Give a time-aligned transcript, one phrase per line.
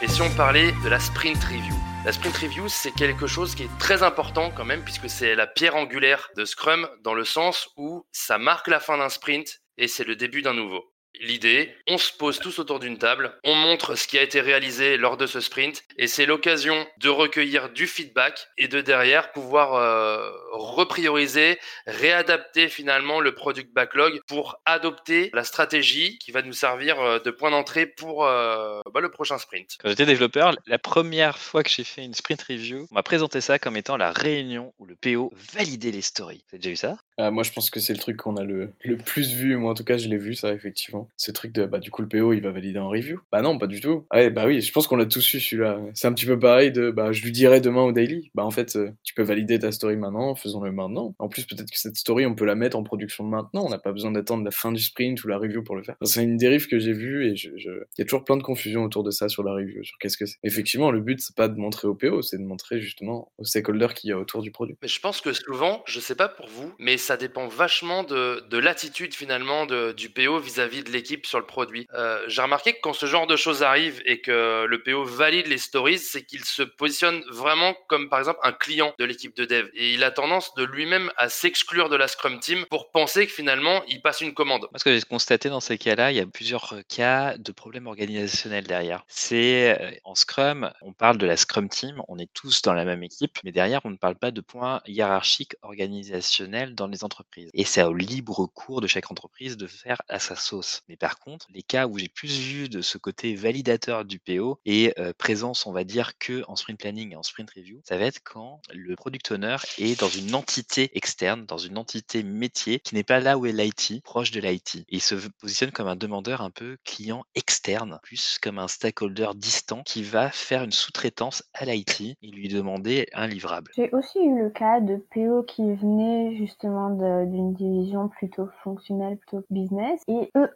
[0.00, 1.74] Et si on parlait de la sprint review?
[2.04, 5.48] La sprint review, c'est quelque chose qui est très important quand même, puisque c'est la
[5.48, 9.88] pierre angulaire de Scrum, dans le sens où ça marque la fin d'un sprint et
[9.88, 10.84] c'est le début d'un nouveau.
[11.20, 14.96] L'idée, on se pose tous autour d'une table, on montre ce qui a été réalisé
[14.96, 19.74] lors de ce sprint et c'est l'occasion de recueillir du feedback et de derrière pouvoir
[19.74, 27.00] euh, reprioriser, réadapter finalement le product backlog pour adopter la stratégie qui va nous servir
[27.00, 29.76] euh, de point d'entrée pour euh, bah, le prochain sprint.
[29.80, 33.40] Quand j'étais développeur, la première fois que j'ai fait une sprint review, on m'a présenté
[33.40, 36.44] ça comme étant la réunion où le PO validait les stories.
[36.48, 36.96] Vous avez déjà vu ça?
[37.18, 39.72] Ah, Moi je pense que c'est le truc qu'on a le, le plus vu, moi
[39.72, 41.08] en tout cas je l'ai vu ça effectivement.
[41.16, 43.20] Ce truc de, bah, du coup, le PO, il va valider en review.
[43.32, 44.06] Bah non, pas du tout.
[44.12, 45.80] Ouais, bah oui, je pense qu'on l'a tous su celui-là.
[45.94, 48.30] C'est un petit peu pareil de, bah, je lui dirai demain au daily.
[48.34, 51.14] Bah en fait, euh, tu peux valider ta story maintenant, faisons-le maintenant.
[51.18, 53.64] En plus, peut-être que cette story, on peut la mettre en production maintenant.
[53.64, 55.96] On n'a pas besoin d'attendre la fin du sprint ou la review pour le faire.
[56.02, 58.84] C'est une dérive que j'ai vue et je, il y a toujours plein de confusion
[58.84, 60.38] autour de ça sur la review, sur qu'est-ce que c'est.
[60.42, 63.94] Effectivement, le but, c'est pas de montrer au PO, c'est de montrer justement aux stakeholders
[63.94, 64.76] qu'il y a autour du produit.
[64.82, 68.44] Mais je pense que souvent, je sais pas pour vous, mais ça dépend vachement de,
[68.50, 71.86] de l'attitude finalement du PO vis-à-vis de l'équipe sur le produit.
[71.94, 75.46] Euh, j'ai remarqué que quand ce genre de choses arrive et que le PO valide
[75.46, 79.46] les stories, c'est qu'il se positionne vraiment comme par exemple un client de l'équipe de
[79.46, 79.68] dev.
[79.72, 83.32] Et il a tendance de lui-même à s'exclure de la Scrum Team pour penser que
[83.32, 84.68] finalement il passe une commande.
[84.70, 88.66] Parce que j'ai constaté dans ces cas-là, il y a plusieurs cas de problèmes organisationnels
[88.66, 89.04] derrière.
[89.08, 92.84] C'est euh, en Scrum, on parle de la Scrum Team, on est tous dans la
[92.84, 97.50] même équipe, mais derrière on ne parle pas de points hiérarchiques organisationnels dans les entreprises.
[97.54, 100.82] Et c'est au libre cours de chaque entreprise de faire à sa sauce.
[100.88, 104.60] Mais par contre, les cas où j'ai plus vu de ce côté validateur du PO
[104.64, 108.04] et présence, on va dire, que en sprint planning et en sprint review, ça va
[108.04, 112.94] être quand le product owner est dans une entité externe, dans une entité métier qui
[112.94, 114.84] n'est pas là où est l'IT, proche de l'IT.
[114.88, 119.82] Il se positionne comme un demandeur un peu client externe, plus comme un stakeholder distant
[119.84, 123.72] qui va faire une sous-traitance à l'IT et lui demander un livrable.
[123.76, 129.44] J'ai aussi eu le cas de PO qui venait justement d'une division plutôt fonctionnelle, plutôt
[129.50, 130.48] business, et eux,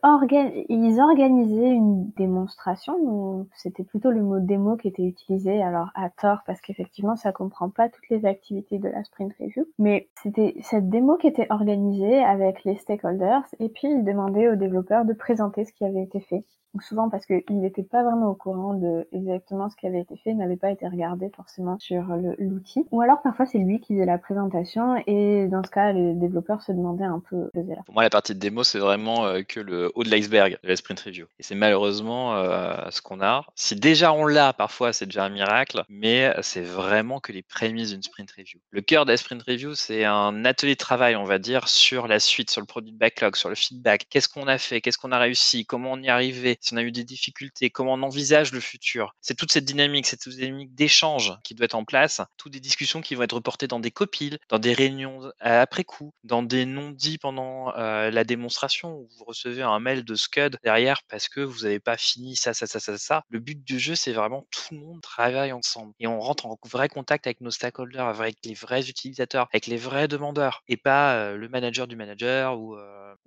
[0.69, 3.47] ils organisé une démonstration.
[3.54, 7.71] C'était plutôt le mot démo qui était utilisé, alors à tort parce qu'effectivement ça comprend
[7.71, 9.66] pas toutes les activités de la sprint review.
[9.78, 14.56] Mais c'était cette démo qui était organisée avec les stakeholders et puis ils demandaient aux
[14.56, 16.44] développeurs de présenter ce qui avait été fait
[16.81, 20.32] souvent parce qu'il n'était pas vraiment au courant de exactement ce qui avait été fait,
[20.32, 22.04] n'avait pas été regardé forcément sur
[22.38, 22.87] l'outil.
[22.92, 26.62] Ou alors parfois c'est lui qui faisait la présentation et dans ce cas les développeurs
[26.62, 27.48] se demandaient un peu.
[27.86, 30.68] Pour moi la partie de démo c'est vraiment euh, que le haut de l'iceberg de
[30.68, 31.26] la sprint review.
[31.38, 33.44] Et c'est malheureusement euh, ce qu'on a.
[33.54, 37.90] Si déjà on l'a parfois c'est déjà un miracle, mais c'est vraiment que les prémices
[37.90, 38.60] d'une sprint review.
[38.70, 42.08] Le cœur de la sprint review c'est un atelier de travail on va dire sur
[42.08, 44.06] la suite, sur le produit backlog, sur le feedback.
[44.10, 46.76] Qu'est-ce qu'on a fait, qu'est-ce qu'on a réussi, comment on y est arrivé, si on
[46.76, 49.14] a eu des difficultés, comment on envisage le futur?
[49.20, 53.00] C'est toute cette dynamique, cette dynamique d'échange qui doit être en place, toutes des discussions
[53.00, 57.18] qui vont être reportées dans des copiles, dans des réunions après coup, dans des non-dits
[57.18, 61.80] pendant la démonstration où vous recevez un mail de Scud derrière parce que vous n'avez
[61.80, 63.22] pas fini ça, ça, ça, ça, ça.
[63.28, 66.58] Le but du jeu, c'est vraiment tout le monde travaille ensemble et on rentre en
[66.64, 71.32] vrai contact avec nos stakeholders, avec les vrais utilisateurs, avec les vrais demandeurs et pas
[71.32, 72.76] le manager du manager ou,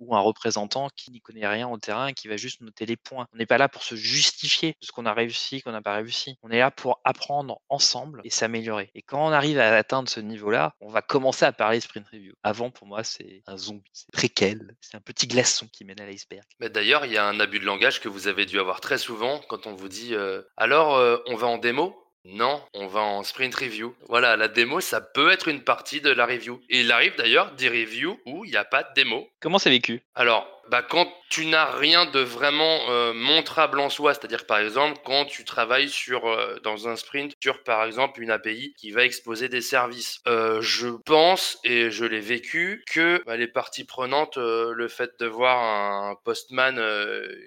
[0.00, 2.96] ou un représentant qui n'y connaît rien au terrain et qui va juste noter les
[2.96, 3.26] points.
[3.32, 5.94] On n'est pas là pour se justifier de ce qu'on a réussi, qu'on n'a pas
[5.94, 6.38] réussi.
[6.42, 8.90] On est là pour apprendre ensemble et s'améliorer.
[8.94, 12.34] Et quand on arrive à atteindre ce niveau-là, on va commencer à parler sprint review.
[12.42, 16.06] Avant, pour moi, c'est un zombie, c'est préquel, c'est un petit glaçon qui mène à
[16.06, 16.44] l'iceberg.
[16.60, 18.98] Mais d'ailleurs, il y a un abus de langage que vous avez dû avoir très
[18.98, 22.02] souvent quand on vous dit euh, alors euh, on va en démo?
[22.28, 23.94] Non, on va en sprint review.
[24.08, 26.60] Voilà, la démo, ça peut être une partie de la review.
[26.68, 29.28] Et il arrive d'ailleurs des reviews où il n'y a pas de démo.
[29.38, 30.02] Comment c'est vécu?
[30.16, 35.00] Alors, bah, quand tu n'as rien de vraiment euh, montrable en soi, c'est-à-dire par exemple
[35.04, 39.04] quand tu travailles sur euh, dans un sprint sur par exemple une API qui va
[39.04, 44.36] exposer des services, euh, je pense et je l'ai vécu que bah, les parties prenantes,
[44.36, 46.80] le fait de voir un postman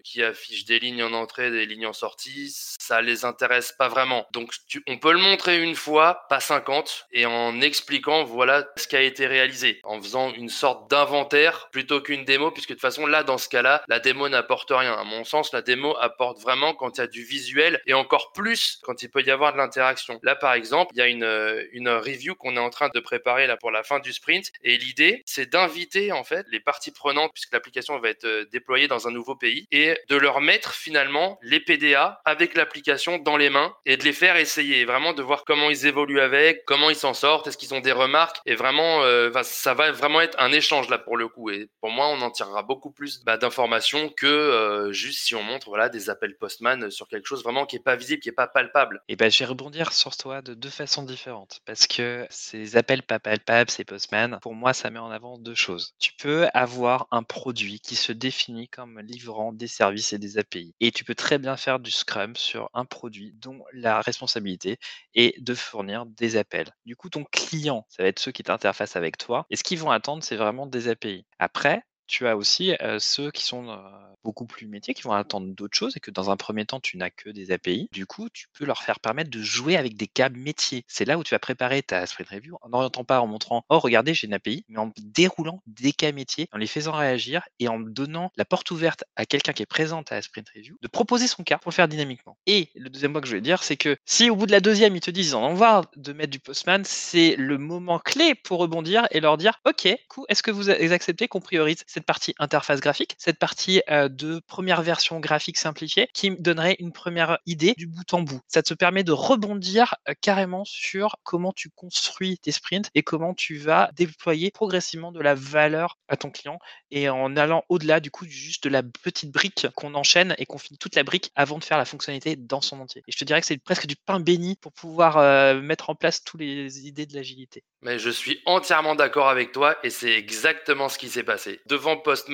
[0.04, 4.28] qui affiche des lignes en entrée, des lignes en sortie, ça les intéresse pas vraiment.
[4.32, 4.52] Donc
[4.88, 9.02] on peut le montrer une fois, pas 50, et en expliquant voilà ce qui a
[9.02, 13.24] été réalisé, en faisant une sorte d'inventaire plutôt qu'une démo, puisque de toute façon là,
[13.24, 14.94] dans ce cas-là, la démo n'apporte rien.
[14.94, 18.32] À mon sens, la démo apporte vraiment quand il y a du visuel et encore
[18.32, 20.20] plus quand il peut y avoir de l'interaction.
[20.24, 23.00] Là, par exemple, il y a une, euh, une review qu'on est en train de
[23.00, 26.92] préparer là pour la fin du sprint et l'idée, c'est d'inviter en fait les parties
[26.92, 30.74] prenantes puisque l'application va être euh, déployée dans un nouveau pays et de leur mettre
[30.74, 35.22] finalement les PDA avec l'application dans les mains et de les faire essayer, vraiment de
[35.22, 38.56] voir comment ils évoluent avec, comment ils s'en sortent, est-ce qu'ils ont des remarques et
[38.56, 42.08] vraiment, euh, ça va vraiment être un échange là pour le coup et pour moi,
[42.08, 46.10] on en tirera beaucoup plus bah, d'informations que euh, juste si on montre voilà des
[46.10, 49.02] appels Postman sur quelque chose vraiment qui est pas visible, qui est pas palpable.
[49.08, 53.04] Et ben, je vais rebondir sur toi de deux façons différentes parce que ces appels
[53.04, 55.94] pas palpables, ces Postman, pour moi, ça met en avant deux choses.
[56.00, 60.74] Tu peux avoir un produit qui se définit comme livrant des services et des API,
[60.80, 64.78] et tu peux très bien faire du Scrum sur un produit dont la responsabilité
[65.16, 66.72] est de fournir des appels.
[66.86, 69.80] Du coup, ton client, ça va être ceux qui t'interfacent avec toi, et ce qu'ils
[69.80, 71.26] vont attendre, c'est vraiment des API.
[71.40, 73.80] Après, tu as aussi ceux qui sont
[74.24, 76.98] beaucoup plus métiers, qui vont attendre d'autres choses et que dans un premier temps, tu
[76.98, 77.90] n'as que des API.
[77.92, 80.84] Du coup, tu peux leur faire permettre de jouer avec des cas métiers.
[80.88, 83.80] C'est là où tu vas préparer ta sprint review en n'orientant pas en montrant Oh,
[83.80, 87.68] regardez, j'ai une API, mais en déroulant des cas métiers, en les faisant réagir et
[87.68, 90.88] en donnant la porte ouverte à quelqu'un qui est présent à la sprint review de
[90.88, 92.38] proposer son cas pour le faire dynamiquement.
[92.46, 94.60] Et le deuxième point que je voulais dire, c'est que si au bout de la
[94.60, 98.60] deuxième, ils te disent en voir de mettre du postman, c'est le moment clé pour
[98.60, 103.16] rebondir et leur dire Ok, coup, est-ce que vous acceptez qu'on priorise partie interface graphique,
[103.18, 108.14] cette partie de première version graphique simplifiée qui me donnerait une première idée du bout
[108.14, 108.42] en bout.
[108.48, 113.58] Ça te permet de rebondir carrément sur comment tu construis tes sprints et comment tu
[113.58, 116.60] vas déployer progressivement de la valeur à ton client
[116.92, 120.58] et en allant au-delà du coup juste de la petite brique qu'on enchaîne et qu'on
[120.58, 123.04] finit toute la brique avant de faire la fonctionnalité dans son entier.
[123.08, 125.18] Et je te dirais que c'est presque du pain béni pour pouvoir
[125.62, 127.64] mettre en place toutes les idées de l'agilité.
[127.82, 131.62] Mais je suis entièrement d'accord avec toi et c'est exactement ce qui s'est passé.
[131.68, 132.30] Devant Post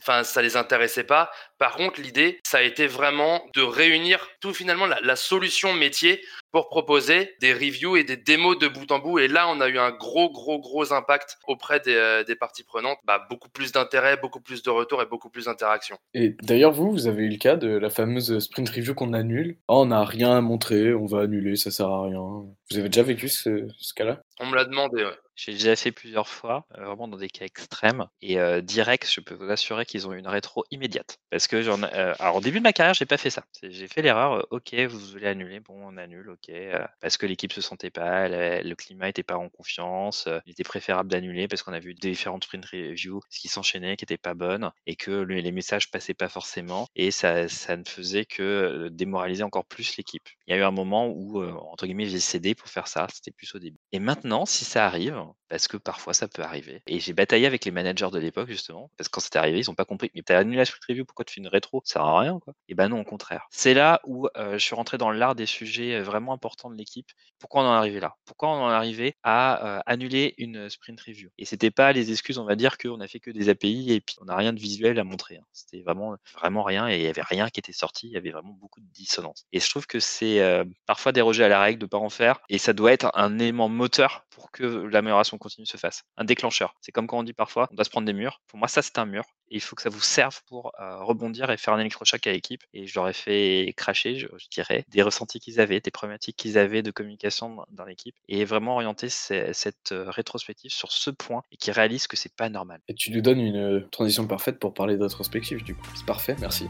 [0.00, 1.30] enfin, ça les intéressait pas.
[1.58, 6.20] Par contre, l'idée, ça a été vraiment de réunir tout finalement la, solution métier
[6.50, 9.18] pour proposer des reviews et des démos de bout en bout.
[9.18, 12.98] Et là, on a eu un gros, gros, gros impact auprès des, euh, parties prenantes.
[13.04, 15.96] Bah, beaucoup plus d'intérêt, beaucoup plus de retours et beaucoup plus d'interaction.
[16.12, 19.56] Et d'ailleurs, vous, vous avez eu le cas de la fameuse sprint review qu'on annule.
[19.68, 22.20] Oh, on n'a rien à montrer, on va annuler, ça sert à rien.
[22.20, 24.20] Vous avez déjà vécu ce, ce cas-là?
[24.40, 25.16] On me l'a demandé, ouais.
[25.36, 28.06] J'ai déjà fait plusieurs fois, euh, vraiment dans des cas extrêmes.
[28.22, 31.18] Et euh, direct, je peux vous assurer qu'ils ont une rétro immédiate.
[31.30, 33.44] Parce que j'en euh, alors au début de ma carrière, j'ai pas fait ça.
[33.62, 36.52] J'ai fait l'erreur, ok, vous voulez annuler, bon, on annule, ok.
[37.00, 40.28] parce que l'équipe se sentait pas, le climat était pas en confiance.
[40.46, 44.16] il était préférable d'annuler parce qu'on a vu différentes sprint reviews, qui s'enchaînait, qui était
[44.16, 46.86] pas bonne, et que les messages passaient pas forcément.
[46.94, 50.28] Et ça, ça ne faisait que démoraliser encore plus l'équipe.
[50.46, 53.06] Il y a eu un moment où, entre guillemets, j'ai cédé pour faire ça.
[53.12, 53.78] C'était plus au début.
[53.92, 56.82] Et maintenant, si ça arrive, know parce que parfois ça peut arriver.
[56.86, 59.68] Et j'ai bataillé avec les managers de l'époque justement, parce que quand c'était arrivé, ils
[59.68, 60.10] n'ont pas compris.
[60.14, 61.82] Mais t'as annulé la sprint review, pourquoi tu fais une rétro?
[61.84, 62.54] Ça sert à rien quoi.
[62.68, 63.46] Et ben non, au contraire.
[63.50, 67.10] C'est là où je suis rentré dans l'art des sujets vraiment importants de l'équipe.
[67.38, 68.14] Pourquoi on en est arrivé là?
[68.24, 71.30] Pourquoi on en est arrivé à annuler une sprint review?
[71.38, 74.00] Et c'était pas les excuses, on va dire qu'on a fait que des API et
[74.00, 75.36] puis on n'a rien de visuel à montrer.
[75.36, 75.44] Hein.
[75.52, 78.06] C'était vraiment vraiment rien et il y avait rien qui était sorti.
[78.06, 79.46] Il y avait vraiment beaucoup de dissonance.
[79.52, 82.58] Et je trouve que c'est parfois déroger à la règle de pas en faire et
[82.58, 86.04] ça doit être un élément moteur pour que l'amélioration continue se fasse.
[86.16, 86.74] Un déclencheur.
[86.80, 88.40] C'est comme quand on dit parfois, on doit se prendre des murs.
[88.46, 89.24] Pour moi, ça, c'est un mur.
[89.50, 92.32] Et il faut que ça vous serve pour euh, rebondir et faire un électrochoc à
[92.32, 92.62] l'équipe.
[92.72, 96.58] Et je leur ai fait cracher, je, dirais, des ressentis qu'ils avaient, des problématiques qu'ils
[96.58, 98.14] avaient de communication dans, l'équipe.
[98.28, 102.48] Et vraiment orienter cette euh, rétrospective sur ce point et qu'ils réalisent que c'est pas
[102.48, 102.80] normal.
[102.88, 105.86] Et tu nous donnes une transition parfaite pour parler de rétrospective, du coup.
[105.94, 106.66] C'est parfait, merci.